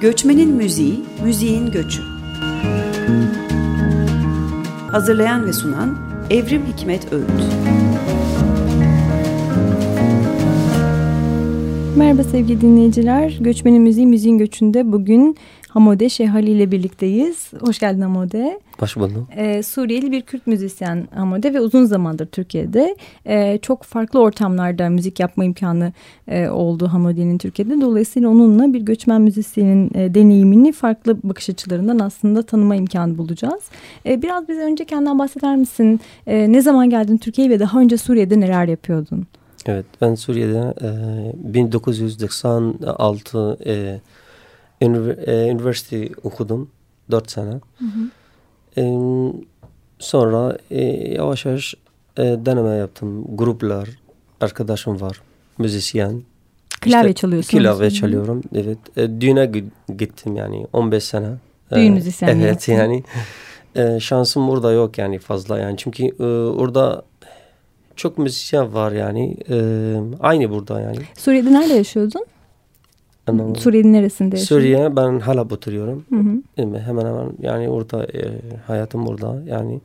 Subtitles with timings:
[0.00, 2.02] Göçmenin Müziği, Müziğin Göçü.
[4.90, 5.98] Hazırlayan ve sunan
[6.30, 7.87] Evrim Hikmet Öğüt.
[11.98, 13.38] Merhaba sevgili dinleyiciler.
[13.40, 15.36] Göçmenin Müziği, Müziğin Göçü'nde bugün
[15.68, 17.50] Hamode Şehali ile birlikteyiz.
[17.60, 18.60] Hoş geldin Hamode.
[18.78, 19.28] Hoş buldum.
[19.36, 22.96] Ee, Suriyeli bir Kürt müzisyen Hamode ve uzun zamandır Türkiye'de.
[23.26, 25.92] Ee, çok farklı ortamlarda müzik yapma imkanı
[26.28, 27.80] e, oldu Hamode'nin Türkiye'de.
[27.80, 33.62] Dolayısıyla onunla bir göçmen müzisyenin e, deneyimini farklı bakış açılarından aslında tanıma imkanı bulacağız.
[34.06, 36.00] E, biraz bize önce kendinden bahseder misin?
[36.26, 39.26] E, ne zaman geldin Türkiye'ye ve daha önce Suriye'de neler yapıyordun?
[39.68, 40.88] Evet ben Suriye'de e,
[41.54, 44.00] 1996 e,
[44.82, 46.70] üniversite okudum.
[47.10, 47.50] Dört sene.
[47.50, 48.08] Hı hı.
[48.76, 48.82] E,
[49.98, 51.74] sonra e, yavaş yavaş
[52.16, 53.36] e, deneme yaptım.
[53.36, 53.88] Gruplar,
[54.40, 55.20] arkadaşım var.
[55.58, 56.22] Müzisyen.
[56.80, 57.58] Klavye işte, çalıyorsun.
[57.58, 58.42] Klavye çalıyorum.
[58.54, 58.78] Evet.
[58.96, 59.52] E, düğüne
[59.98, 61.28] gittim yani 15 sene.
[61.74, 62.46] Düğün müzisyenliği.
[62.46, 63.04] Evet yani.
[63.74, 65.76] E, şansım burada yok yani fazla yani.
[65.76, 67.02] Çünkü e, orada
[67.98, 69.36] çok müzisyen var yani.
[69.50, 69.56] E,
[70.20, 70.98] aynı burada yani.
[71.18, 72.24] Suriye'de nerede yaşıyordun?
[73.26, 73.56] Anladım.
[73.56, 74.56] Suriye'nin neresinde yaşıyorsun?
[74.56, 76.04] Suriye ben hala oturuyorum.
[76.08, 76.62] Hı hı.
[76.84, 79.80] Hemen hemen yani orada e, hayatım burada yani.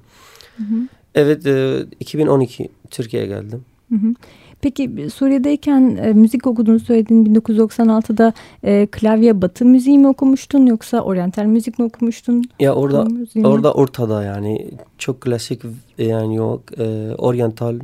[0.57, 0.75] Hı hı.
[1.15, 3.65] Evet e, 2012 Türkiye'ye geldim.
[3.89, 4.13] Hı hı.
[4.61, 11.43] Peki Suriye'deyken e, müzik okuduğunu söylediğin 1996'da e, klavye batı müziği mi okumuştun yoksa oryantal
[11.43, 12.43] müzik mi okumuştun?
[12.59, 13.07] Ya orada
[13.43, 15.61] orada ortada yani çok klasik
[15.97, 17.79] yani yok e, oryantal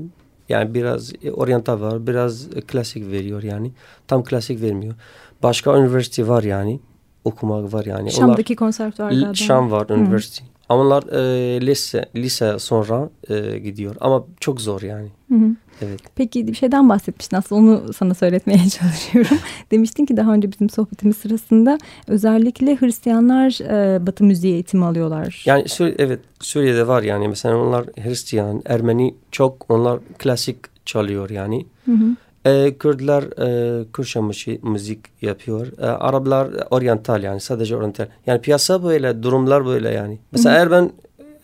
[0.49, 3.71] yani biraz oryantal var biraz klasik veriyor yani
[4.07, 4.95] tam klasik vermiyor.
[5.43, 6.79] Başka üniversite var yani
[7.23, 8.11] okumak var yani.
[8.11, 9.33] Şam'daki konservatuvarlarda.
[9.33, 10.43] Şam var üniversite.
[10.69, 15.07] Ama onlar e, lise lise sonra e, gidiyor ama çok zor yani.
[15.29, 15.55] Hı hı.
[15.81, 15.99] Evet.
[16.15, 19.37] Peki bir şeyden bahsetmiştin aslında onu sana söyletmeye çalışıyorum.
[19.71, 25.43] Demiştin ki daha önce bizim sohbetimiz sırasında özellikle Hristiyanlar e, Batı müziği eğitimi alıyorlar.
[25.45, 31.65] Yani Suriye, evet Suriye'de var yani mesela onlar Hristiyan, Ermeni çok onlar klasik çalıyor yani.
[31.85, 32.15] Hı hı.
[32.45, 34.19] E, Kürtler e, Kürtçe
[34.63, 35.67] müzik yapıyor.
[35.77, 38.07] E, Araplar oryantal yani sadece oryantal.
[38.25, 40.19] Yani piyasa böyle, durumlar böyle yani.
[40.31, 40.59] Mesela Hı.
[40.59, 40.91] eğer ben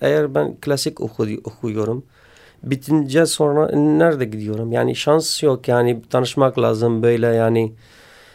[0.01, 2.03] eğer ben klasik oku, okuyorum
[2.65, 4.71] bitince sonra nerede gidiyorum?
[4.71, 7.71] Yani şans yok yani tanışmak lazım böyle yani.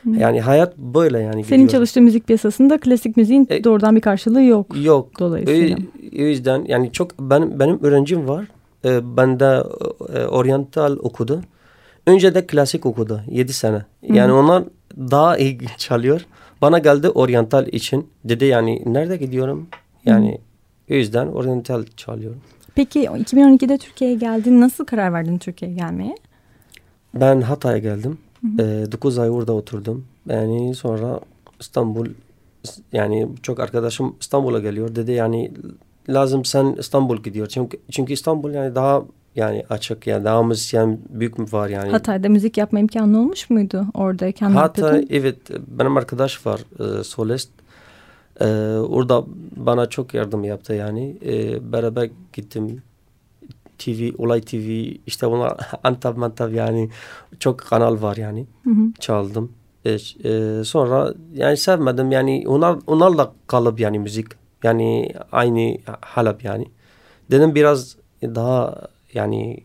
[0.05, 0.11] Hı.
[0.11, 1.45] Yani hayat böyle yani.
[1.45, 1.69] Senin gidiyor.
[1.69, 4.67] çalıştığın müzik piyasasında klasik müziğin e, doğrudan bir karşılığı yok.
[4.83, 5.19] Yok.
[5.19, 5.77] Dolayısıyla.
[6.19, 8.47] O, yüzden yani çok benim benim öğrencim var.
[8.85, 9.63] E, ben de
[10.15, 11.41] e, oryantal okudu.
[12.07, 13.85] Önce de klasik okudu 7 sene.
[14.03, 14.37] Yani Hı.
[14.37, 14.65] onlar
[14.97, 16.27] daha iyi çalıyor.
[16.63, 18.09] Bana geldi oryantal için.
[18.25, 19.69] Dedi yani nerede gidiyorum?
[20.07, 20.39] Yani
[20.89, 20.95] Hı.
[20.95, 22.41] o yüzden oryantal çalıyorum.
[22.75, 24.61] Peki 2012'de Türkiye'ye geldin.
[24.61, 26.15] Nasıl karar verdin Türkiye'ye gelmeye?
[27.15, 28.19] Ben Hatay'a geldim.
[28.41, 28.83] Hı hı.
[28.89, 30.05] E, 9 ay orada oturdum.
[30.29, 31.21] Yani sonra
[31.61, 32.07] İstanbul
[32.93, 34.95] yani çok arkadaşım İstanbul'a geliyor.
[34.95, 35.53] Dedi yani
[36.09, 37.47] lazım sen İstanbul gidiyor.
[37.47, 39.03] Çünkü, çünkü İstanbul yani daha
[39.37, 41.91] yani açık yani daha müzisyen büyük mü var yani.
[41.91, 44.51] Hatay'da müzik yapma imkanı olmuş muydu oradayken?
[44.51, 45.37] Hatay evet
[45.67, 47.51] benim arkadaş var e, solist.
[48.41, 48.47] E,
[48.77, 49.25] orada
[49.57, 51.17] bana çok yardım yaptı yani.
[51.27, 52.83] E, beraber gittim
[53.79, 56.91] TV, Olay TV işte bunlar Antap Mantap yani
[57.39, 58.47] çok kanal var yani.
[58.65, 58.93] Hı hı.
[58.99, 59.53] Çaldım.
[59.85, 59.91] E,
[60.25, 64.27] e, sonra yani sevmedim yani onlar onlarla kalıp yani müzik
[64.63, 66.67] yani aynı Halep yani.
[67.31, 69.59] Dedim biraz daha yani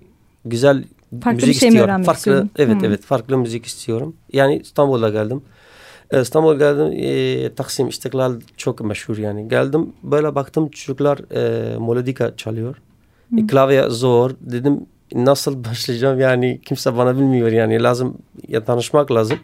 [0.45, 0.83] güzel
[1.23, 2.03] farklı müzik şey istiyorum.
[2.03, 2.49] Farklı istiyorum.
[2.57, 2.85] evet hmm.
[2.85, 4.15] evet farklı müzik istiyorum.
[4.33, 5.41] Yani İstanbul'a geldim.
[6.11, 6.91] Ee, İstanbul geldim.
[6.93, 9.47] E, Taksim İstiklal çok meşhur yani.
[9.47, 12.75] Geldim böyle baktım çocuklar e, melodika çalıyor.
[13.29, 13.39] Hmm.
[13.39, 14.31] E, klavye zor.
[14.41, 18.17] Dedim nasıl başlayacağım yani kimse bana bilmiyor yani lazım
[18.47, 19.39] ya tanışmak lazım.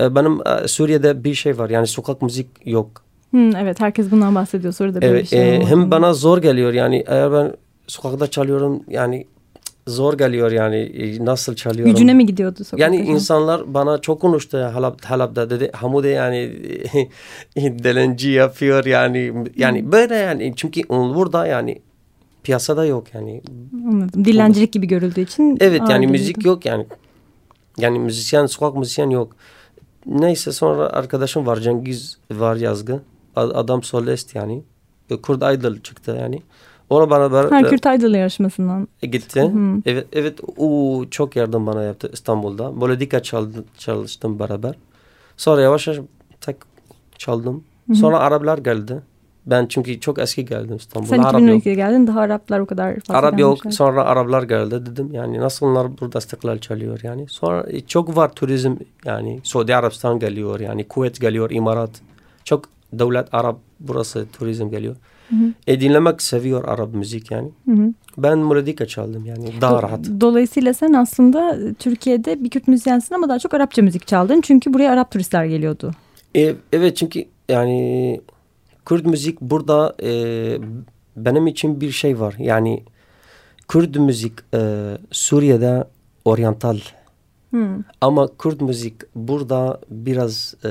[0.00, 3.04] E, benim e, Suriye'de bir şey var yani sokak müzik yok.
[3.30, 4.72] Hmm, evet herkes bundan bahsediyor.
[4.72, 7.52] Soruda evet, bir şey e, Hem bana zor geliyor yani eğer ben
[7.86, 9.26] sokakta çalıyorum yani
[9.86, 11.92] zor geliyor yani e, nasıl çalıyorum.
[11.92, 12.84] Gücüne mi gidiyordu sokakta?
[12.84, 16.52] Yani insanlar bana çok konuştu Halab, Halab'da dedi Hamude yani
[17.56, 19.92] delenci yapıyor yani yani hmm.
[19.92, 21.78] böyle yani çünkü burada yani
[22.42, 23.42] piyasada yok yani.
[23.88, 24.24] Anladım.
[24.24, 25.56] Dilencilik gibi görüldüğü için.
[25.60, 26.86] Evet yani müzik yok yani.
[27.78, 29.36] Yani müzisyen sokak müzisyen yok.
[30.06, 33.00] Neyse sonra arkadaşım var Cengiz var yazgı.
[33.36, 34.62] Adam solist yani.
[35.22, 36.42] Kurd Idol çıktı yani.
[36.90, 37.44] Ona beraber...
[37.44, 38.88] Ha, Kürt Idol yarışmasından.
[39.02, 39.42] E, gitti.
[39.42, 39.82] Hı.
[39.86, 42.72] Evet, evet o çok yardım bana yaptı İstanbul'da.
[42.72, 44.74] Melodika çaldı, çalıştım beraber.
[45.36, 46.00] Sonra yavaş yavaş
[46.40, 46.56] tek
[47.18, 47.64] çaldım.
[47.88, 47.94] Hı.
[47.94, 49.02] Sonra Araplar geldi.
[49.46, 51.08] Ben çünkü çok eski geldim İstanbul'a.
[51.08, 55.40] Sen 2012'de geldin daha Araplar o kadar fazla Arap yok sonra Araplar geldi dedim yani
[55.40, 57.26] nasıl onlar burada istiklal çalıyor yani.
[57.28, 61.90] Sonra çok var turizm yani Suudi Arabistan geliyor yani Kuvvet geliyor İmarat
[62.44, 64.96] çok devlet Arap burası turizm geliyor.
[65.40, 65.52] Hı.
[65.66, 67.50] E dinlemek seviyor Arap müzik yani.
[67.64, 67.92] Hı hı.
[68.18, 70.00] Ben melodika çaldım yani daha Do- rahat.
[70.20, 74.40] Dolayısıyla sen aslında Türkiye'de bir Kürt müzisyensin ama daha çok Arapça müzik çaldın.
[74.40, 75.90] Çünkü buraya Arap turistler geliyordu.
[76.36, 78.20] E, evet çünkü yani
[78.86, 80.10] Kürt müzik burada e,
[81.16, 82.34] benim için bir şey var.
[82.38, 82.82] Yani
[83.68, 84.60] Kürt müzik e,
[85.10, 85.84] Suriye'de
[86.24, 86.78] oryantal
[87.54, 87.78] Hı.
[88.00, 90.68] ama Kürt müzik burada biraz e,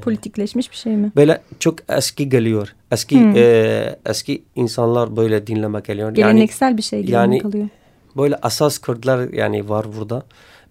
[0.00, 1.12] Politikleşmiş bir şey mi?
[1.16, 2.74] böyle çok eski geliyor.
[2.92, 3.36] Eski Hmm.
[3.36, 6.06] e, eski insanlar böyle dinlemek geliyor.
[6.08, 7.68] Yani Geleneksel bir şey gibi yani- kalıyor?
[8.16, 10.22] böyle asas Kürtler yani var burada.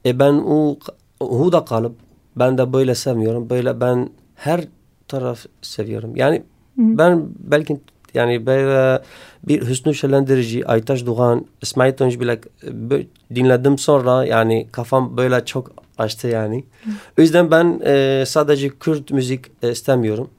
[0.05, 0.77] E ben o
[1.19, 1.95] o da kalıp
[2.35, 3.49] ben de böyle sevmiyorum.
[3.49, 4.67] Böyle ben her
[5.07, 6.15] taraf seviyorum.
[6.15, 6.35] Yani
[6.75, 6.81] Hı.
[6.97, 7.79] ben belki
[8.15, 9.03] yani böyle
[9.47, 12.39] bir Hüsnü Şelendirici, Aytaş Doğan, İsmail Tunç bile
[13.35, 16.63] dinledim sonra yani kafam böyle çok açtı yani.
[17.19, 20.29] O yüzden ben e, sadece Kürt müzik e, istemiyorum.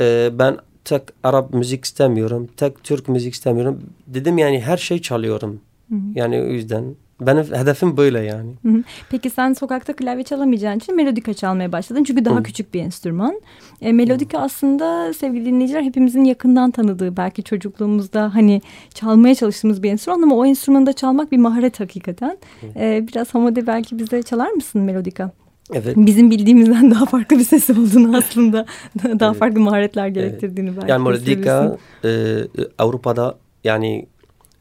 [0.00, 2.48] E, ben tek Arap müzik istemiyorum.
[2.56, 3.80] Tek Türk müzik istemiyorum.
[4.06, 5.60] Dedim yani her şey çalıyorum.
[5.88, 6.00] Hı hı.
[6.14, 6.84] Yani o yüzden
[7.20, 8.52] benim hedefim böyle yani.
[8.62, 8.82] Hı hı.
[9.10, 12.04] Peki sen sokakta klavye çalamayacağın için melodika çalmaya başladın.
[12.04, 12.42] Çünkü daha Hı.
[12.42, 13.40] küçük bir enstrüman.
[13.80, 18.62] E, melodika aslında sevgili dinleyiciler hepimizin yakından tanıdığı belki çocukluğumuzda hani
[18.94, 22.38] çalmaya çalıştığımız bir enstrüman ama o enstrümanı da çalmak bir maharet hakikaten.
[22.76, 25.30] E, biraz Hamade belki bize çalar mısın melodika?
[25.72, 25.96] Evet.
[25.96, 28.66] Bizim bildiğimizden daha farklı bir sesi olduğunu aslında
[29.04, 29.38] daha Evet.
[29.38, 32.36] farklı maharetler gerektirdiğini belki Yani melodika e,
[32.78, 33.34] Avrupa'da
[33.64, 34.06] yani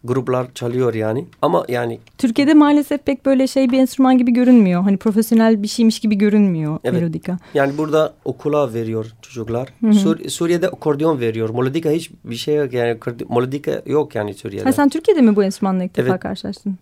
[0.03, 1.25] gruplar çalıyor yani.
[1.41, 4.81] Ama yani Türkiye'de maalesef pek böyle şey bir enstrüman gibi görünmüyor.
[4.81, 6.99] Hani profesyonel bir şeymiş gibi görünmüyor Evet.
[7.01, 7.37] melodika.
[7.53, 9.69] yani burada okula veriyor çocuklar.
[9.81, 9.91] Hı hı.
[9.93, 11.49] Sur- Suriye'de akordeon veriyor.
[11.49, 12.97] Melodika hiç bir şey yok yani.
[13.29, 14.65] Melodika yok yani Suriye'de.
[14.65, 16.19] Ha, sen Türkiye'de mi bu enstrümanla ilk defa Evet.
[16.19, 16.77] karşılaştın?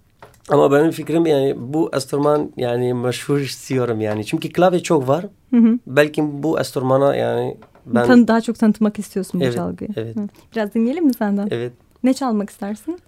[0.49, 4.25] Ama benim fikrim yani bu enstrüman yani meşhur istiyorum yani.
[4.25, 5.25] Çünkü klavye çok var.
[5.53, 5.79] Hı hı.
[5.87, 9.89] Belki bu enstrümana yani ben Tan- daha çok tanıtmak istiyorsun bu Evet, çalgıyı.
[9.95, 10.15] evet.
[10.15, 10.27] Hı.
[10.55, 11.47] Biraz dinleyelim mi senden?
[11.51, 11.73] evet
[12.03, 12.99] Ne çalmak istersin?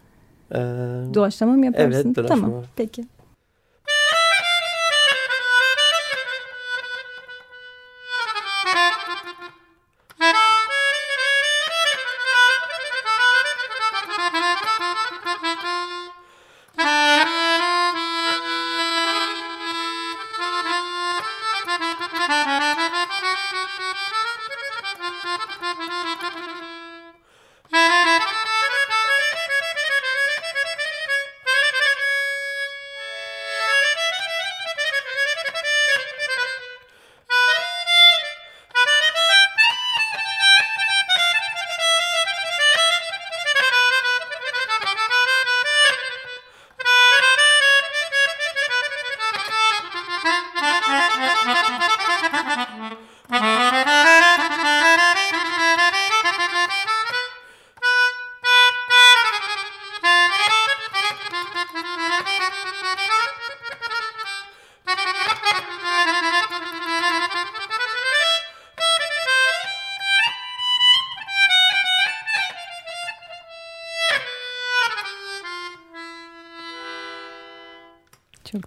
[0.53, 0.57] E,
[1.13, 1.91] Doğaçlama mı yaparsın?
[1.91, 2.41] Evet, doğaçlama.
[2.41, 3.03] Tamam, peki.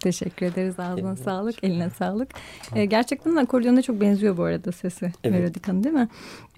[0.07, 0.79] Teşekkür ederiz.
[0.81, 1.19] Ağzına Evet.
[1.19, 2.29] sağlık, eline sağlık.
[2.75, 5.13] Ee, gerçekten akordeona çok benziyor bu arada sesi.
[5.25, 5.39] Evet.
[5.41, 6.09] Melodikanın değil mi?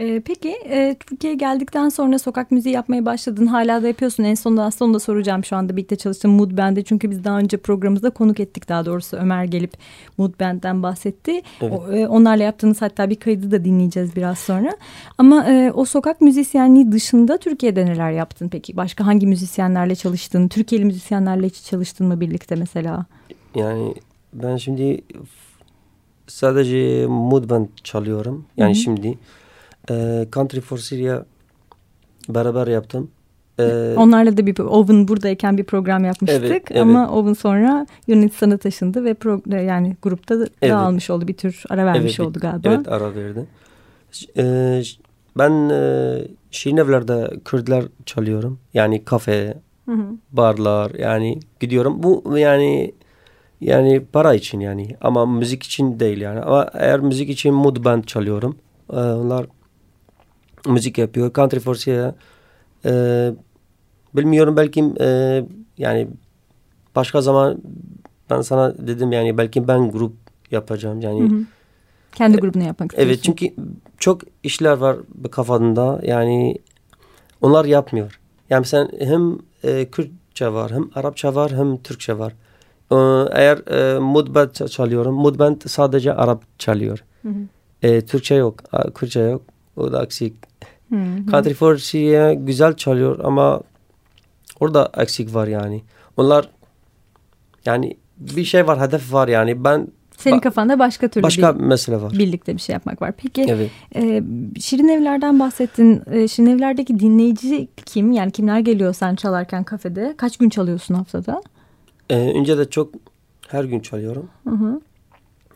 [0.00, 3.46] Ee, peki e, Türkiye'ye geldikten sonra sokak müziği yapmaya başladın.
[3.46, 4.25] Hala da yapıyorsun.
[4.25, 6.82] En sonunda aslında onu da soracağım şu anda birlikte çalıştığım Mood Band'e.
[6.84, 9.16] Çünkü biz daha önce programımızda konuk ettik daha doğrusu.
[9.16, 9.73] Ömer gelip
[10.18, 11.42] Mood Band'den bahsetti.
[11.61, 11.73] Evet.
[11.73, 14.76] O, e, onlarla yaptığınız hatta bir kaydı da dinleyeceğiz biraz sonra.
[15.18, 18.76] Ama e, o sokak müzisyenliği dışında Türkiye'de neler yaptın peki?
[18.76, 20.49] Başka hangi müzisyenlerle çalıştın?
[20.49, 23.06] Türkiye'li müzisyenlerle hiç çalıştın mı birlikte mesela?
[23.55, 23.95] Yani
[24.33, 25.00] ben şimdi
[26.26, 28.45] sadece mood band çalıyorum.
[28.57, 28.83] Yani Hı hı.
[28.83, 29.19] şimdi
[29.90, 31.25] e, Country for Syria
[32.28, 33.11] beraber yaptım.
[33.61, 36.83] E, Onlarla da bir Oven buradayken bir program yapmıştık Evet, evet.
[36.83, 40.73] ama Oven sonra Yunanistan'a taşındı ve pro, yani grupta da Evet.
[40.73, 42.69] dağılmış oldu bir tür ara vermiş evet, oldu galiba.
[42.69, 43.47] Evet ara verdi.
[44.37, 44.83] E,
[45.38, 46.19] ben e,
[46.50, 48.59] Şirinevler'de Kürtler çalıyorum.
[48.75, 50.05] Yani kafe, Hı hı.
[50.33, 52.02] barlar yani gidiyorum.
[52.02, 52.93] Bu yani
[53.60, 56.40] yani para için yani ama müzik için değil yani.
[56.40, 58.56] Ama eğer müzik için mood band çalıyorum.
[58.92, 59.46] Ee, onlar
[60.66, 61.34] müzik yapıyor.
[61.34, 62.14] Country for Syria
[62.84, 63.32] e,
[64.14, 65.42] bilmiyorum belki e,
[65.78, 66.08] yani
[66.96, 67.58] başka zaman
[68.30, 70.12] ben sana dedim yani belki ben grup
[70.50, 71.20] yapacağım yani.
[71.30, 71.40] Hı hı.
[72.14, 73.10] Kendi grubunu yapmak istiyorsun.
[73.10, 73.54] Evet çünkü
[73.98, 74.96] çok işler var
[75.30, 76.58] kafanda yani
[77.40, 78.20] onlar yapmıyor.
[78.50, 82.32] Yani sen hem e, Kürtçe var hem Arapça var hem Türkçe var.
[82.92, 82.97] Ee,
[83.33, 85.14] eğer e, mudband çalıyorum.
[85.14, 87.04] Mudband sadece Arap çalıyor.
[87.23, 87.35] Hı hı.
[87.83, 88.54] E, Türkçe yok.
[88.95, 89.42] Kürtçe yok.
[89.76, 90.35] O da eksik.
[90.90, 91.30] Hı hı.
[91.30, 93.61] Country Force'ye güzel çalıyor ama
[94.61, 95.83] orada eksik var yani.
[96.16, 96.49] Onlar
[97.66, 99.64] yani bir şey var, hedef var yani.
[99.64, 102.12] Ben Senin kafanda başka türlü başka bir, mesele var.
[102.12, 103.12] birlikte bir şey yapmak var.
[103.16, 103.71] Peki Evet.
[103.97, 104.23] e,
[104.61, 106.02] Şirin Evler'den bahsettin.
[106.11, 108.12] E, Şirin Evler'deki dinleyici kim?
[108.12, 110.14] Yani kimler geliyor sen çalarken kafede?
[110.16, 111.42] Kaç gün çalıyorsun haftada?
[112.10, 112.90] Ee, önce de çok
[113.48, 114.28] her gün çalıyorum.
[114.48, 114.80] Hı hı.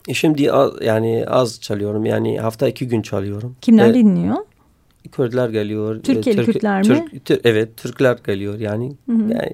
[0.07, 2.05] E şimdi az, yani az çalıyorum.
[2.05, 3.55] Yani hafta iki gün çalıyorum.
[3.61, 4.35] Kimler Ee, dinliyor?
[5.11, 6.03] Kürtler geliyor.
[6.03, 7.05] Türkiye'li Türk- Kürtler mi?
[7.11, 8.95] Türk- Tür- evet Türkler geliyor yani.
[9.05, 9.21] Hı hı.
[9.33, 9.53] yani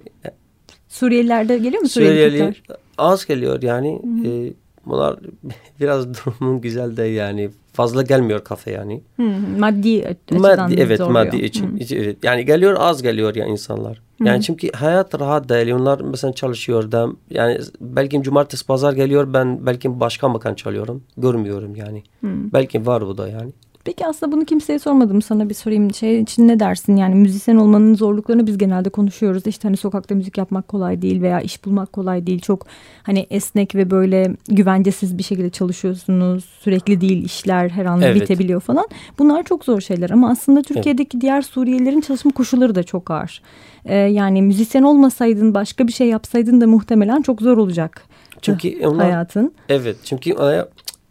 [0.89, 1.89] Suriyeliler de geliyor mu?
[1.89, 2.77] Suriyeli, Suriyeli Kürtler?
[2.97, 4.01] az geliyor yani.
[4.25, 4.53] Ee,
[4.85, 5.19] bunlar
[5.79, 7.49] biraz durumun güzel değil yani.
[7.73, 9.01] Fazla gelmiyor kafe yani.
[9.17, 9.59] Hı hı.
[9.59, 11.25] Maddi açıdan Maddi evet zorluyor.
[11.25, 11.79] maddi için.
[11.79, 11.93] Hı.
[11.95, 12.17] Evet.
[12.23, 14.01] Yani geliyor az geliyor ya insanlar.
[14.27, 15.73] Yani çünkü hayat rahat değil.
[15.73, 21.03] Onlar mesela çalışıyor da yani belki cumartesi pazar geliyor ben belki başka makan çalıyorum.
[21.17, 22.03] Görmüyorum yani.
[22.23, 23.51] Belki var bu da yani.
[23.89, 25.93] Peki aslında bunu kimseye sormadım sana bir sorayım.
[25.93, 29.47] Şey için ne dersin yani müzisyen olmanın zorluklarını biz genelde konuşuyoruz.
[29.47, 32.39] İşte hani sokakta müzik yapmak kolay değil veya iş bulmak kolay değil.
[32.39, 32.65] Çok
[33.03, 36.45] hani esnek ve böyle güvencesiz bir şekilde çalışıyorsunuz.
[36.45, 38.21] Sürekli değil işler her an Evet.
[38.21, 38.85] bitebiliyor falan.
[39.19, 43.41] Bunlar çok zor şeyler ama aslında Türkiye'deki diğer Suriyelilerin çalışma koşulları da çok ağır.
[43.85, 48.01] Ee, yani müzisyen olmasaydın başka bir şey yapsaydın da muhtemelen çok zor olacak.
[48.41, 49.53] Çünkü onlar hayatın.
[49.69, 50.35] Evet çünkü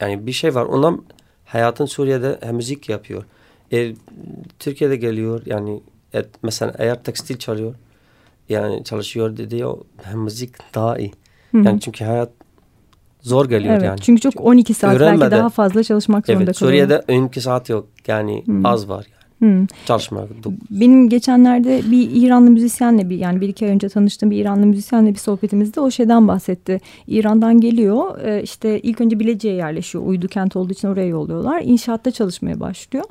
[0.00, 0.64] yani bir şey var.
[0.64, 0.94] Onlar
[1.48, 3.24] hayatın Suriye'de hem müzik yapıyor.
[3.72, 3.94] E,
[4.58, 5.80] Türkiye'de geliyor yani
[6.14, 7.74] e, mesela eğer tekstil çalıyor
[8.48, 11.12] yani çalışıyor dedi o hem müzik daha iyi.
[11.52, 11.62] Hı hı.
[11.64, 12.30] Yani çünkü hayat
[13.20, 14.00] zor geliyor Evet, yani.
[14.00, 16.86] çünkü çok 12 saat belki öğrenmeden- daha fazla çalışmak zorunda Evet kalıyor.
[16.88, 19.66] Suriye'de 12 saat yok yani az var yani Hmm.
[19.86, 20.28] çalışmak.
[20.70, 25.10] Benim geçenlerde bir İranlı müzisyenle bir yani bir iki ay önce tanıştığım bir İranlı müzisyenle
[25.10, 26.80] bir sohbetimizde o şeyden bahsetti.
[27.06, 30.06] İran'dan geliyor e, işte ilk önce Bilecik'e yerleşiyor.
[30.06, 31.62] Uydu kent olduğu için oraya yolluyorlar.
[31.64, 33.04] İnşaatta çalışmaya başlıyor.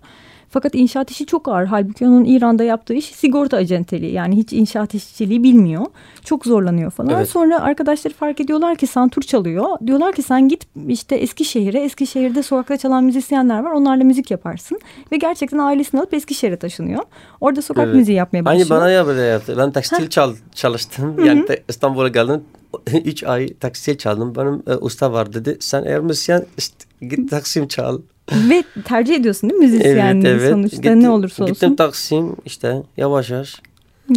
[0.50, 1.66] Fakat inşaat işi çok ağır.
[1.66, 4.14] Halbuki onun İran'da yaptığı iş sigorta acenteliği.
[4.14, 5.86] Yani hiç inşaat işçiliği bilmiyor.
[6.24, 7.10] Çok zorlanıyor falan.
[7.10, 7.30] Evet.
[7.30, 9.66] Sonra arkadaşları fark ediyorlar ki santur çalıyor.
[9.88, 11.80] Diyorlar ki sen git işte Eskişehir'e.
[11.80, 13.72] Eskişehir'de sokakta çalan müzisyenler var.
[13.72, 14.80] Onlarla müzik yaparsın.
[15.12, 17.04] Ve gerçekten ailesini alıp Eskişehir'e taşınıyor.
[17.42, 17.96] Orada sokak Evet.
[17.96, 18.70] müziği yapmaya başlıyor.
[18.72, 19.56] Aynı bana ya böyle yaptı.
[19.58, 21.26] Ben tekstil çal, çalıştım.
[21.26, 22.42] Yani İstanbul'a geldim.
[23.06, 24.36] Üç ay tekstil çaldım.
[24.36, 25.58] Benim e, usta var dedi.
[25.60, 28.00] Sen eğer müzisyen işte, git Taksim çal.
[28.32, 31.54] Ve tercih ediyorsun değil mi müzisyenliği sonuçta Gittim- ne olursa olsun.
[31.54, 33.62] Gittim Taksim işte yavaş yavaş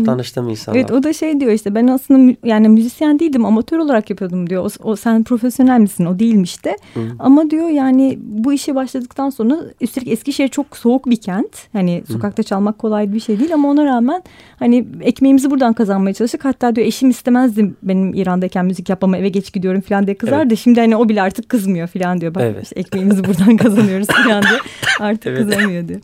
[0.04, 0.78] tanıştım insanlar.
[0.80, 4.70] Evet o da şey diyor işte ben aslında yani müzisyen değildim amatör olarak yapıyordum diyor.
[4.84, 6.76] O, o sen profesyonel misin o değilmiş de.
[7.18, 11.56] Ama diyor yani bu işe başladıktan sonra üstelik Eskişehir çok soğuk bir kent.
[11.72, 14.22] Hani sokakta çalmak kolay bir şey değil ama ona rağmen
[14.58, 16.44] hani ekmeğimizi buradan kazanmaya çalıştık.
[16.44, 20.58] Hatta diyor eşim istemezdi benim İran'dayken müzik yapmama eve geç gidiyorum falan diye kızar Evet.
[20.58, 22.34] şimdi hani o bile artık kızmıyor falan diyor.
[22.34, 22.62] Bak Evet.
[22.62, 24.60] işte ekmeğimizi buradan kazanıyoruz falan diyor.
[25.00, 25.38] Artık Evet.
[25.50, 26.00] kızamıyor diyor.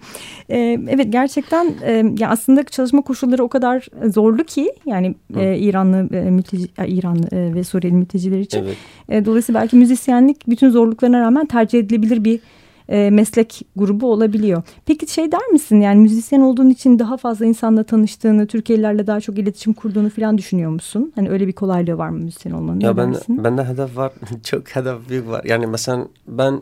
[0.51, 6.17] Ee, evet gerçekten e, ya aslında çalışma koşulları o kadar zorlu ki yani e, İranlı
[6.17, 8.59] e, mülteci İranlı e, ve Suriyeli mülteciler için.
[8.63, 8.77] Evet.
[9.09, 12.41] E, dolayısıyla belki müzisyenlik bütün zorluklarına rağmen tercih edilebilir bir
[12.89, 14.63] e, meslek grubu olabiliyor.
[14.87, 19.39] Peki şey der misin yani müzisyen olduğun için daha fazla insanla tanıştığını, Türkiye'lilerle daha çok
[19.39, 21.13] iletişim kurduğunu falan düşünüyor musun?
[21.15, 22.81] Hani öyle bir kolaylığı var mı müzisyen olmanın?
[22.81, 24.13] Ya ben bende hedef var.
[24.45, 25.45] Çok hedef büyük var.
[25.45, 26.61] Yani mesela ben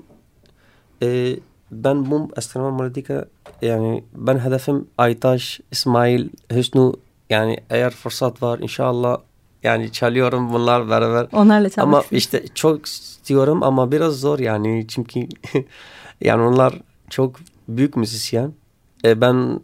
[1.03, 1.37] e,
[1.85, 3.25] ben bu astronom melodika
[3.63, 6.93] yani ben hedefim Aytaş, İsmail, Hüsnü
[7.31, 9.19] yani eğer fırsat var inşallah
[9.63, 11.27] yani çalıyorum bunlar beraber.
[11.33, 15.21] Onlarla çalmak Ama işte çok istiyorum ama biraz zor yani çünkü
[16.21, 17.37] yani onlar çok
[17.69, 18.53] büyük müzisyen.
[19.05, 19.61] E, ben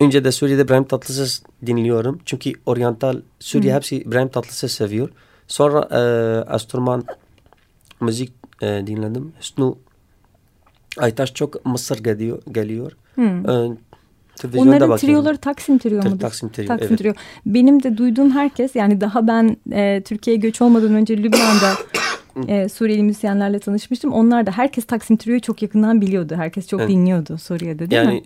[0.00, 2.20] önce de Suriye'de İbrahim Tatlıses dinliyorum.
[2.24, 5.08] Çünkü oryantal Suriye hepsi İbrahim Tatlıses seviyor.
[5.48, 6.00] Sonra e,
[6.50, 7.04] Asturman
[8.00, 8.32] müzik
[8.62, 9.32] e, dinledim.
[9.40, 9.74] Hüsnü
[10.98, 12.42] Aytaş çok Mısır geliyor.
[12.52, 12.92] geliyor.
[13.14, 13.50] Hmm.
[13.50, 13.76] E,
[14.36, 14.98] televizyonda Onların bakıyorum.
[14.98, 16.20] trioları Taksim trio mudur?
[16.20, 16.98] Taksim trio, Taksim evet.
[16.98, 17.12] trio.
[17.46, 21.72] Benim de duyduğum herkes yani daha ben e, Türkiye'ye göç olmadan önce Lübnan'da
[22.48, 24.12] e, Suriyeli müzisyenlerle tanışmıştım.
[24.12, 26.34] Onlar da herkes Taksim Trio'yu çok yakından biliyordu.
[26.36, 26.90] Herkes çok Evet.
[26.90, 28.22] dinliyordu Suriye'de değil yani mi?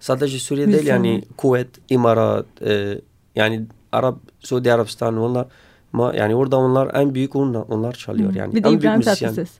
[0.00, 1.22] sadece Suriye değil yani.
[1.36, 2.98] Kuveyt, İmarat, e,
[3.36, 5.46] yani Arap, Suudi Arabistan onlar
[5.92, 8.54] ama yani orada onlar en büyük onlar, onlar çalıyor yani.
[8.54, 9.28] Bir de en büyük İbrahim müzisyen.
[9.30, 9.58] Tatlıses.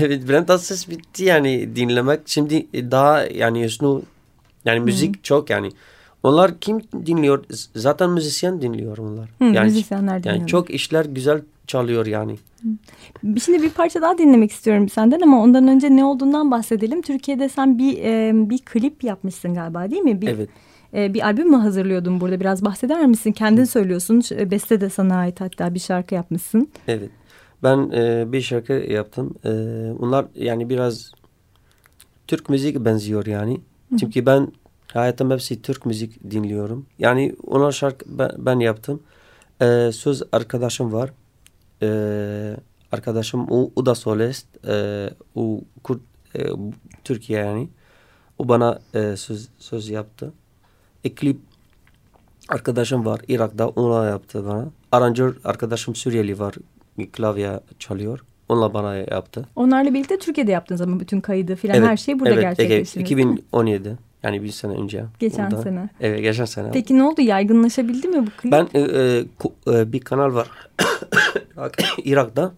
[0.00, 2.20] Evet İbrahim Tatlıses bitti yani dinlemek.
[2.26, 4.00] Şimdi daha yani Hüsnü
[4.64, 5.68] yani müzik çok yani.
[6.22, 7.44] Onlar kim dinliyor?
[7.76, 9.28] Zaten müzisyen dinliyor onlar.
[9.38, 10.36] Hı, yani, müzisyenler dinliyor.
[10.38, 12.36] yani çok işler güzel çalıyor yani.
[13.44, 17.02] Şimdi bir parça daha dinlemek istiyorum senden ama ondan önce ne olduğundan bahsedelim.
[17.02, 20.20] Türkiye'de sen bir e, bir klip yapmışsın galiba değil mi?
[20.20, 20.48] Bir, Evet.
[20.94, 22.40] e, bir albüm mü hazırlıyordun burada?
[22.40, 23.32] Biraz bahseder misin?
[23.32, 24.20] Kendin söylüyorsun.
[24.20, 26.68] Ş- Beste de sana ait hatta bir şarkı yapmışsın.
[26.88, 27.10] Evet.
[27.64, 29.34] Ben e, bir şarkı yaptım.
[29.44, 29.50] E,
[29.98, 31.12] bunlar yani biraz
[32.26, 33.60] Türk müzik benziyor yani.
[34.00, 34.52] Çünkü ben
[34.92, 36.86] hayatım hepsi Türk müzik dinliyorum.
[36.98, 39.02] Yani ona şarkı ben, ben yaptım.
[39.62, 41.10] Ee, söz arkadaşım var.
[41.82, 42.56] Ee,
[42.92, 44.46] arkadaşım o, o da solist.
[44.66, 46.00] Ee, o Kürt,
[46.36, 46.40] e,
[47.04, 47.68] Türkiye yani.
[48.38, 50.32] O bana e, söz, söz yaptı.
[51.04, 51.40] E, klip
[52.48, 54.68] arkadaşım var Irak'ta ona yaptı bana.
[54.92, 56.54] Aranjör arkadaşım Suriyeli var.
[57.12, 58.20] Klavye çalıyor.
[58.48, 59.48] Onunla bana yaptı.
[59.56, 62.96] Onlarla birlikte Türkiye'de yaptınız ama bütün kaydı filan her şeyi burada evet, gerçekleştirdiniz.
[62.96, 63.98] Evet, 2017.
[64.22, 65.04] Yani bir sene önce.
[65.18, 65.62] Geçen Burada.
[65.62, 65.88] sene.
[66.00, 66.70] Evet, geçen sene.
[66.72, 67.20] Peki ne oldu?
[67.20, 68.52] Yaygınlaşabildi mi bu klip?
[68.52, 69.24] Ben e, e,
[69.66, 70.48] e, bir kanal var.
[72.04, 72.52] Irak'ta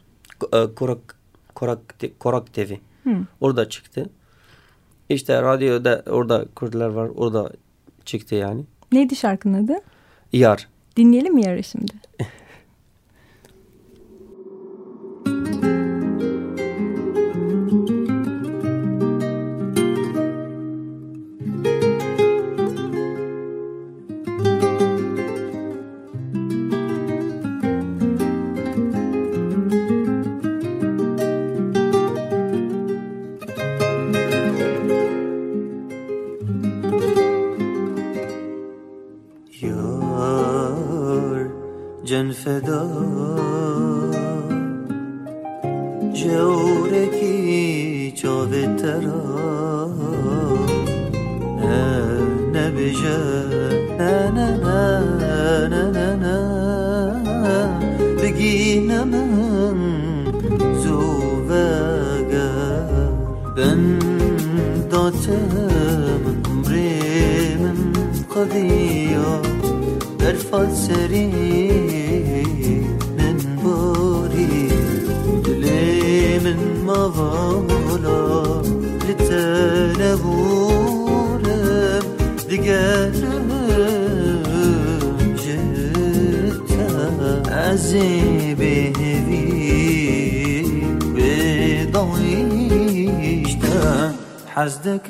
[0.53, 1.17] e, Korak
[1.55, 1.79] Korak
[2.19, 2.73] Korak TV.
[3.05, 3.11] Hı.
[3.41, 4.11] Orada çıktı.
[5.09, 7.11] İşte radyoda orada Kürtler var.
[7.17, 7.51] Orada
[8.05, 8.65] çıktı yani.
[8.93, 9.81] Neydi şarkının adı?
[10.33, 10.69] Yar.
[10.97, 11.93] Dinleyelim mi yarı şimdi?
[73.19, 74.69] من بوري.
[75.45, 78.63] دلي من مظالة
[79.09, 80.57] لتنبورم
[87.49, 90.73] عزيبي هذي
[93.17, 94.15] بضيشتا
[94.47, 95.09] حزدك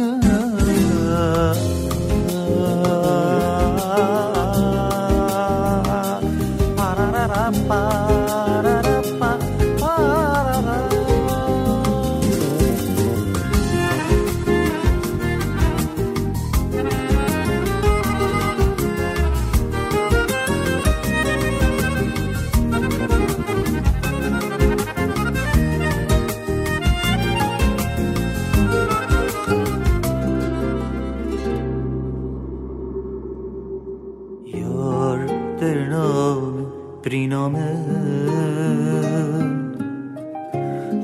[37.17, 37.77] دینامن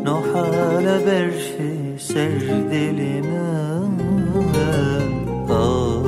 [0.05, 1.47] نحال برش
[1.99, 2.39] سر
[2.71, 3.89] دل من.
[5.49, 6.05] آه،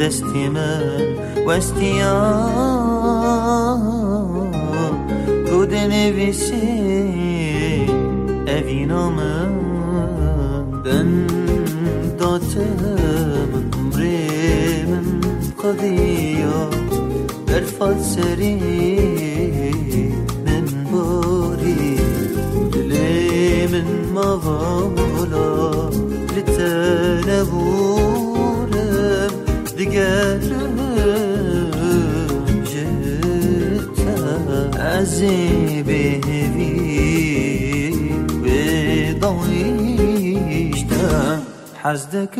[0.00, 1.06] دست من
[1.46, 2.16] وستیا
[2.96, 3.80] آه.
[5.50, 6.62] بود نویسی
[8.48, 9.52] اوینا من
[10.84, 11.26] دن
[12.18, 12.68] داته
[13.52, 15.06] من عمره من
[15.62, 16.46] قضیه
[17.46, 19.13] در فات سریم
[24.23, 25.89] من مظالة
[26.37, 27.69] لتنبورم
[29.77, 30.77] دقالم
[32.71, 34.17] جتا
[34.79, 36.79] عزيبي هذي
[40.09, 41.43] بضيشتا
[41.81, 42.35] حزدك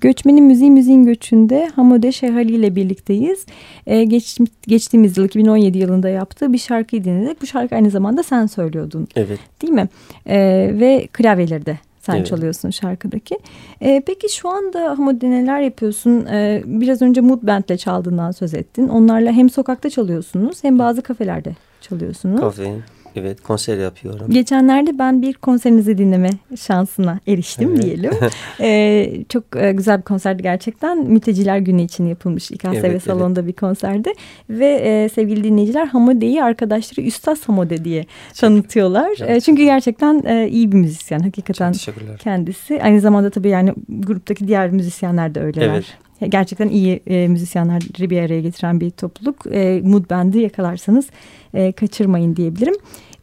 [0.00, 3.46] Göçmenin Müziği Müziğin Göçü'nde Hamode Şehali ile birlikteyiz.
[3.86, 7.42] Ee, geç, geçtiğimiz yıl 2017 yılında yaptığı bir şarkıyı dinledik.
[7.42, 9.38] Bu şarkı aynı zamanda sen söylüyordun Evet.
[9.62, 9.88] değil mi?
[10.26, 12.26] Ee, ve klavyeleri de sen Evet.
[12.26, 13.38] çalıyorsun şarkıdaki.
[13.82, 16.26] Ee, peki şu anda Hamode neler yapıyorsun?
[16.26, 18.88] Ee, biraz önce Mood Band'le çaldığından söz ettin.
[18.88, 22.40] Onlarla hem sokakta çalıyorsunuz hem bazı kafelerde çalıyorsunuz.
[22.40, 22.74] Kafe.
[23.16, 24.26] Evet konser yapıyorum.
[24.30, 27.82] Geçenlerde ben bir konserinizi dinleme şansına eriştim Evet.
[27.82, 28.12] diyelim.
[28.60, 30.98] Ee, çok e, güzel bir konserdi gerçekten.
[30.98, 33.02] Mülteciler Günü için yapılmış İKSV Evet, evet.
[33.02, 34.12] salonunda bir konserdi.
[34.50, 39.10] Ve e, sevgili dinleyiciler Hamode'yi arkadaşları Üstad Hamode diye tanıtıyorlar.
[39.20, 39.30] Evet.
[39.30, 41.20] E, çünkü gerçekten e, iyi bir müzisyen.
[41.20, 41.72] Hakikaten
[42.18, 42.82] kendisi.
[42.82, 45.68] Aynı zamanda tabii yani gruptaki diğer müzisyenler de öyleler.
[45.68, 45.84] Evet.
[46.28, 49.46] Gerçekten iyi e, müzisyenleri bir araya getiren bir topluluk.
[49.50, 51.06] E, Mood Band'i yakalarsanız
[51.54, 52.74] e, kaçırmayın diyebilirim.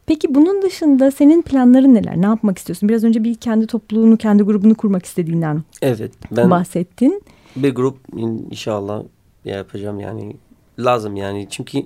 [0.06, 2.22] Peki bunun dışında senin planların neler?
[2.22, 2.90] Ne yapmak istiyorsun?
[2.90, 7.22] Biraz önce bir kendi topluluğunu, kendi grubunu kurmak istediğinden Evet ben bahsettin.
[7.56, 9.04] bir grup in- inşallah
[9.46, 10.36] yapacağım yani
[10.80, 11.78] lazım yani çünkü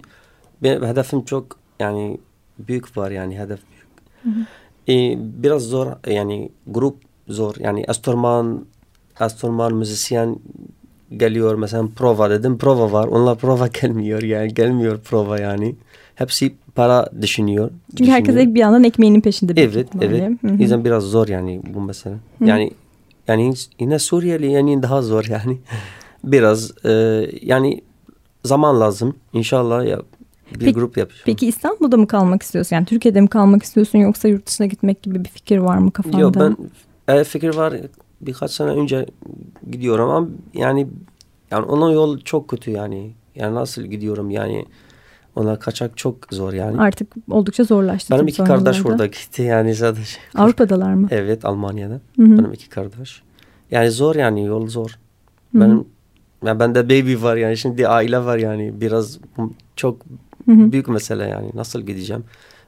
[0.63, 1.45] benim hedefim çok
[1.79, 2.17] yani
[2.59, 4.47] büyük var yani hedef büyük.
[4.89, 6.97] Ee, biraz zor yani grup
[7.27, 8.65] zor yani enstrüman
[9.21, 10.35] enstrüman müzisyen
[11.17, 15.75] geliyor mesela prova dedim prova var onlar prova gelmiyor yani gelmiyor prova yani
[16.15, 17.69] hepsi para düşünüyor.
[17.97, 18.47] Çünkü herkes düşünüyor.
[18.47, 19.53] ek bir yandan ekmeğinin peşinde.
[19.61, 20.31] Evet, evet.
[20.41, 20.61] Hı hı.
[20.61, 22.15] Yüzden biraz zor yani bu mesele.
[22.45, 22.71] Yani
[23.27, 25.57] yani yine Suriyeli yani daha zor yani.
[26.23, 26.91] biraz e,
[27.41, 27.81] yani
[28.45, 29.15] zaman lazım.
[29.33, 29.99] İnşallah ya
[30.51, 31.23] bir Peki- grup yapacağım.
[31.25, 32.75] Peki İstanbul'da mı kalmak istiyorsun?
[32.75, 36.19] Yani Türkiye'de mi kalmak istiyorsun yoksa yurt dışına gitmek gibi bir fikir var mı kafanda?
[36.19, 36.57] Yok ben
[37.15, 37.73] e, fikir var
[38.21, 39.05] birkaç sene önce
[39.71, 40.87] gidiyorum ama yani
[41.51, 43.11] yani onun yol çok kötü yani.
[43.35, 44.65] Yani nasıl gidiyorum yani
[45.35, 46.81] ona kaçak çok zor yani.
[46.81, 48.13] Artık oldukça zorlaştı.
[48.13, 50.17] Benim iki kardeş orada gitti yani sadece.
[50.35, 51.07] Avrupa'dalar mı?
[51.11, 51.93] Evet Almanya'da.
[51.93, 52.37] Hı hı.
[52.37, 53.21] Benim iki kardeş.
[53.71, 54.89] Yani zor yani yol zor.
[55.51, 55.61] Hı hı.
[55.61, 55.85] Benim
[56.45, 59.19] ya bende baby var yani şimdi aile var yani biraz
[59.75, 59.97] çok
[60.45, 60.71] Hı hı.
[60.71, 62.23] büyük mesele yani nasıl gideceğim.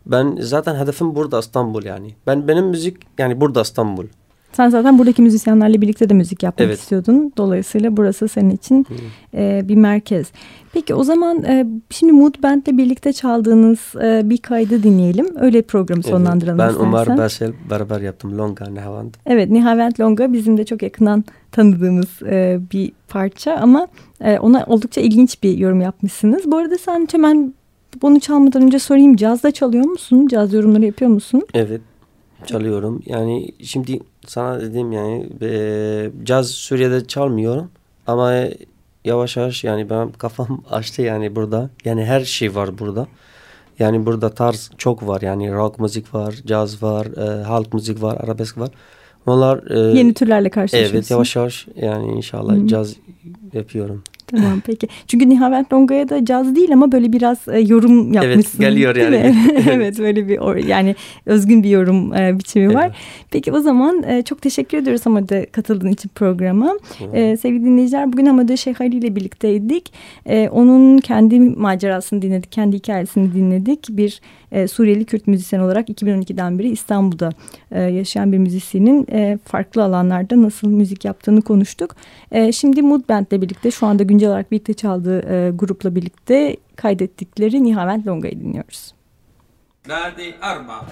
[0.05, 2.15] Ben zaten hedefim burada İstanbul yani.
[2.27, 4.05] Ben benim müzik yani burada İstanbul.
[4.53, 6.79] Sen zaten buradaki müzisyenlerle birlikte de müzik yapmak Evet.
[6.79, 7.33] istiyordun.
[7.37, 8.85] Dolayısıyla burası senin için
[9.33, 10.31] e, bir merkez.
[10.73, 15.27] Peki o zaman e, şimdi Mood Band'le birlikte çaldığınız e, bir kaydı dinleyelim.
[15.39, 16.87] Öyle programı Evet, sonlandıralım ben istersen.
[16.89, 19.13] Umar Basel beraber yaptım Longa Nehavand.
[19.25, 23.87] Evet Nihavent Longa bizim de çok yakından tanıdığımız e, bir parça ama
[24.21, 26.51] e, ona oldukça ilginç bir yorum yapmışsınız.
[26.51, 27.53] Bu arada sen hemen
[28.01, 30.27] bunu çalmadan önce sorayım cazda çalıyor musun?
[30.27, 31.41] Caz yorumları yapıyor musun?
[31.53, 31.81] Evet
[32.47, 33.01] çalıyorum.
[33.05, 37.69] Yani şimdi sana dedim yani e, caz Suriye'de çalmıyorum
[38.07, 38.33] ama
[39.05, 41.69] yavaş yavaş yani benim kafam açtı yani burada.
[41.85, 43.07] Yani her şey var burada.
[43.79, 48.17] Yani burada tarz çok var yani rock müzik var, caz var, e, halk müzik var,
[48.23, 48.69] arabesk var.
[49.25, 50.95] Onlar e, Yeni türlerle karşılaşıyorsun.
[50.97, 52.67] Evet yavaş yavaş yani inşallah Hı.
[52.67, 52.95] caz
[53.53, 54.03] yapıyorum.
[54.35, 54.87] Tamam peki.
[55.07, 58.59] Çünkü Nihavent Longa'ya da caz değil ama böyle biraz e, yorum yapmışsın.
[58.59, 59.35] geliyor değil yani.
[59.71, 62.85] evet böyle bir or- yani özgün bir yorum e, biçimi var.
[62.85, 62.95] Evet.
[63.31, 66.77] Peki o zaman e, çok teşekkür ediyoruz Hamade katıldığın için programa.
[67.13, 69.93] E, sevgili dinleyiciler bugün Hamade Şeyh Ali ile birlikteydik.
[70.25, 73.87] E, onun kendi macerasını dinledik, kendi hikayesini dinledik.
[73.89, 74.21] Bir
[74.53, 77.29] e, Suriyeli Kürt müzisyen olarak 2012'den beri İstanbul'da
[77.71, 81.95] e, yaşayan bir müzisyenin e, farklı alanlarda nasıl müzik yaptığını konuştuk.
[82.31, 86.57] E, şimdi Mood Band'le birlikte şu anda güncel ikinci olarak birlikte çaldığı e, grupla birlikte
[86.75, 88.93] kaydettikleri Nihavent Longa'yı dinliyoruz.
[89.89, 90.85] Verdi Arma.